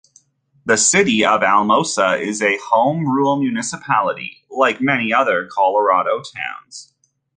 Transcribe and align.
The 0.65 0.77
city 0.77 1.23
of 1.23 1.43
Alamosa 1.43 2.15
is 2.15 2.41
a 2.41 2.57
Home 2.69 3.05
Rule 3.05 3.37
Municipality 3.39 4.43
like 4.49 4.81
many 4.81 5.13
other 5.13 5.47
Colorado 5.53 6.23
towns. 6.23 6.95